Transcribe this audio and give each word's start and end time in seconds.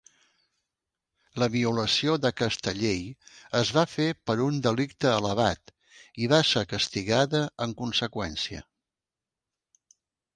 La 1.41 1.47
violació 1.55 2.13
d'aquesta 2.23 2.71
llei 2.77 3.03
es 3.59 3.71
va 3.75 3.83
fer 3.91 4.07
per 4.29 4.35
un 4.45 4.57
delicte 4.69 5.11
elevat 5.17 5.73
i 6.25 6.31
va 6.35 6.39
ser 6.53 6.67
castigada 6.75 7.43
en 7.67 7.77
conseqüència. 7.83 8.63